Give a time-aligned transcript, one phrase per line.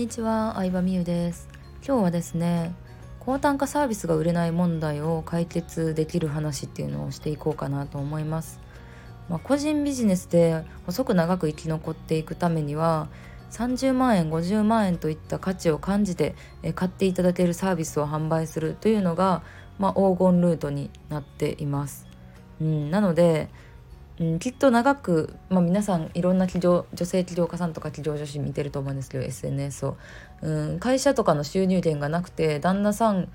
[0.00, 1.46] にちは、相葉美優です
[1.86, 2.74] 今日はですね
[3.18, 8.60] 高単価サービスが売れない問題を解決できる話っていうのをしていこうかなと思います
[9.28, 13.08] まあ、個人ビジネスで細く長く生き残っていくためには
[13.50, 16.34] 30万円50万円といった価値を感じて
[16.74, 19.42] 買っていただけるサービスを販売するというのが、
[19.78, 22.06] まあ、黄金ルートになっています。
[22.58, 23.50] うん、なので
[24.20, 29.96] うん、きっと長く、まあ、皆さんいろんな企業女性起業家さんとか起業女子見てると思うんですけど SNS を、
[30.42, 33.28] うん、会社とかの収入源がなくて旦那さん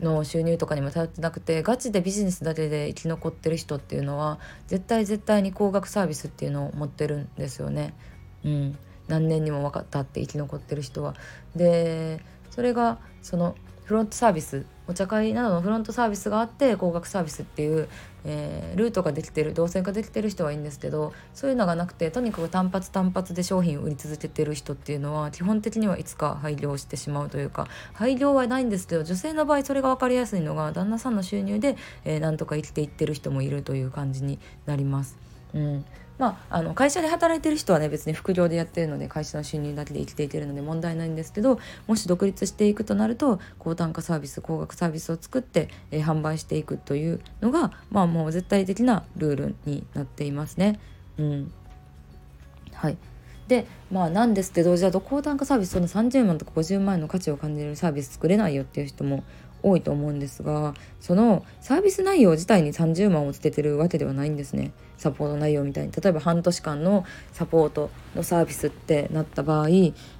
[0.00, 7.92] の収入とかにも頼ってなくてガチでビジネスだけで生き残ってる人っていうのは絶対絶対に高額サービスっていうのを持ってるんですよね。
[8.42, 11.14] うん、何年にも分かったって生き残ってる人は。
[11.54, 17.88] でそれがそのフロントサービスお茶会などのフロントサービスがあって高額サービスっていう、
[18.24, 35.16] えー、ルートができてる動線ができてる人はいいんですけどそういうのがなくてとにかく単発単発で商品を売り続けてる人っていうのは基本的にはいつか廃業してしまうというか廃業はないんですけど女性の場合それが分かりやすいのが旦那さんの収入で、えー、なんとか生きていってる人もいるという感じになります。
[35.54, 35.84] うん
[36.20, 50.78] まあ、あの会社で働いてる人はね別に副業でやってるので会社の収入だけで生きていけるので問題ないんですけどもし独立していくとなると高単価サービス高額サービスを作って、えー、販売していくというのが、まあ、もう絶対的なルールになっていますね。
[51.16, 51.52] うん
[52.74, 52.98] はい
[53.48, 59.24] でまあなんですけどじゃあ高単価サービスその30万とか50万円の価値を感じるサービス作れないよっていう人も
[59.62, 64.72] 多いと思うんですがそのサービス内容自体に30万をつけてるわけではないんですね。
[64.96, 65.92] サポート内容みたいに。
[65.92, 69.68] 例えば半年間のサポートのサービスってなった場合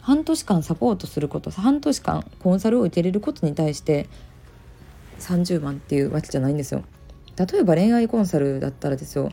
[0.00, 4.08] 半年間サポートすること半年間コンサルを受けれることに対して
[5.18, 6.84] 30万っていうわけじゃないんですよ。
[7.36, 9.30] 例えば恋愛コンサルだったらですよ。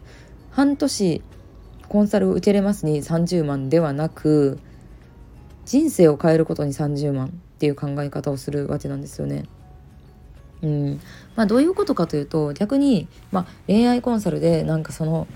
[0.52, 1.22] 半年
[1.88, 4.60] コンサルを受けれますに30万ではなく
[5.66, 9.46] 人生を変えることに30万っていう考え方をするわけなんですよね。
[10.66, 11.02] うん。
[11.36, 15.28] まあ、どういうことかというと逆に、まあ、恋愛コンサルでなんかその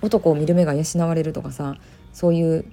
[0.00, 1.76] 男を見る目が養われるとかさ
[2.12, 2.64] そういう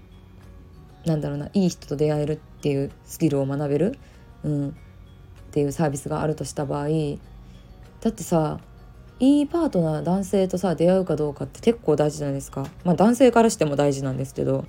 [1.06, 3.98] なんだろうないい人と出会えるっていうスキルを学べる、
[4.44, 4.72] うん、っ
[5.52, 6.88] ていうサービスがあるとした場合
[8.02, 8.60] だってさ
[9.20, 12.68] いいパートナー男性とさ出会うかどうかって結構大事じゃないですか。
[12.84, 14.66] まあ男性からしても大事なんですけど、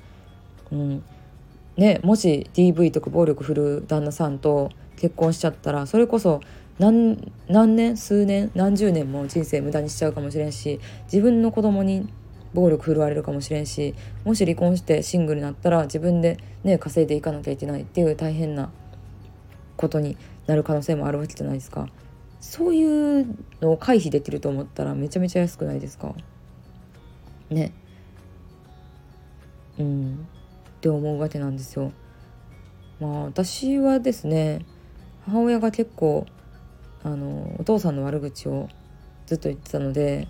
[0.70, 1.02] うん。
[1.76, 6.40] ね、もし DV とか暴力振る旦那さんと結婚しちゃったらそれこそ
[6.78, 12.12] 何何年数年何十年も人生無駄にしちゃうかもしれんし自分の子供に
[12.52, 13.94] 暴力振るわれるかもしれんし
[14.24, 18.70] もし離婚してシングルになったら自分でね稼いでいかなきゃいけないっていう大変な
[19.76, 20.16] ことに
[20.46, 21.88] なる可能性もあるわけじゃないですか。
[22.40, 23.26] そういう
[23.60, 26.14] のを回避できると思ったらめちゃめちゃ安くないですか？
[27.50, 27.72] ね。
[29.78, 30.26] うん。
[30.76, 31.92] って思うわけなんですよ。
[33.00, 34.64] まあ私はですね
[35.24, 36.26] 母親が結構
[37.06, 38.68] あのお父さんの悪口を
[39.26, 40.26] ずっと言ってたので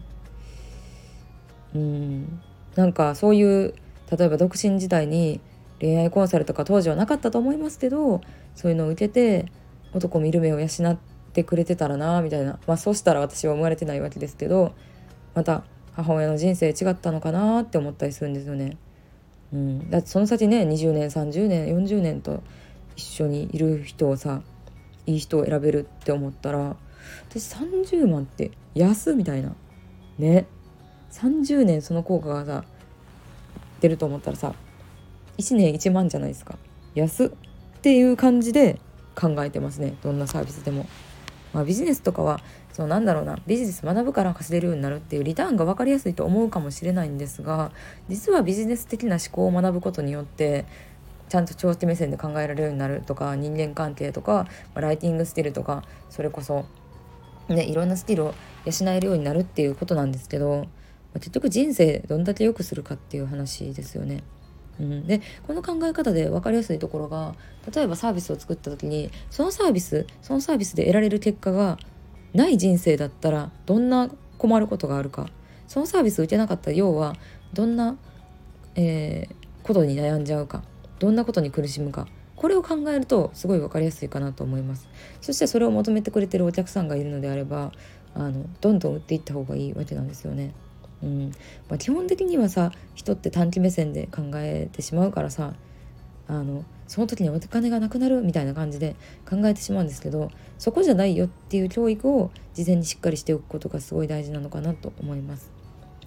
[1.74, 2.40] うん
[2.74, 3.74] なんかそういう
[4.14, 5.40] 例えば独身時代に
[5.80, 8.20] 恋愛コンサルとか当時はなかったと思いますけど
[8.54, 9.46] そういうのを受けて
[9.94, 10.98] 男見る目を養っ
[11.32, 14.74] てくれてたらなみたいなまあそうしたら私は生まれてないわけですけど
[15.34, 15.64] また
[15.94, 18.76] 母親の人生違ったのかなって思ったりするんですよね。
[19.50, 22.42] うん、だってその先ね20年30年40年と
[22.96, 24.42] 一緒にいる人をさ
[25.06, 26.76] いい人を選べるって思ったら
[27.28, 29.54] 私30万って安みたいな。
[30.18, 30.46] ね。
[31.12, 32.64] 30年その効果がさ
[33.80, 34.54] 出ると思ったらさ
[35.38, 36.58] 1年1万じゃないですか。
[36.94, 37.30] 安っ
[37.82, 38.80] ていう感じで
[39.14, 39.94] 考えてますね。
[40.02, 40.86] どんなサービスでも。
[41.52, 42.40] まあ、ビジネスとかは
[42.72, 43.38] そのなんだろうな。
[43.46, 47.70] ビジネス学ぶから稼げるようになるっていうリターンが分かりやすいと思うかもしれないんですが
[48.10, 50.66] 実はビジネス的な思考を学ぶことによって
[51.28, 56.66] ちゃんと長期目線で考えられるようになるとか人間関係とか、ライティングスキルとかそれこそ、
[57.48, 60.66] ね、いろんなスキルを養えるようになるっていうことなんですけど、
[61.14, 64.22] 結局人生どんだけ良くするかっていう話ですよね。
[64.78, 67.34] うん、でこの考え方で分かりやすいところが
[67.74, 71.78] 例えばサービスを作った時にそのサービスそのサービスで得られる結果が
[72.34, 75.28] ない人生だったらどんな困ることがあるか。
[75.66, 77.16] そのサービスを受けなかった要は
[77.52, 77.96] どんな、
[78.76, 80.62] えー、ことに悩んじゃうか。
[80.98, 82.06] どんなことに苦しむか
[82.36, 84.88] これを考えるとすごい分かりやすいかなと思います
[85.20, 87.72] そしてそれを求めてくれてるお客さんがいるのであれば
[88.14, 90.54] あのどんどん売っていった方がいいわけなんですよね。
[91.02, 91.32] うん
[91.68, 95.52] まあ、基本的にはさ人って短期目線で考えてしまうからさ
[96.26, 98.96] あのその時にお金がなくなるみたいな感じで
[99.28, 105.55] 考えてしまうんですけどそこじゃないよっていう教育を事前にしっかりしておくことがすごい大事なのかなと思います。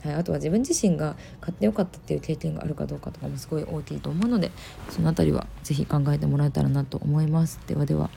[0.04, 4.52] はい、あとは自分自身が買ってよかったっていう経験があるかどうかとかもすごい大きいと思うので
[4.90, 7.60] その辺りは是非考えてもらえたらなと思います。
[7.68, 8.10] ではでは。